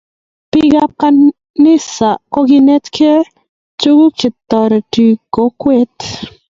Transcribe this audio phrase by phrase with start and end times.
[0.49, 3.21] Biik ab kanisa kokinetkei
[3.79, 5.97] tukuk che toreti kokwet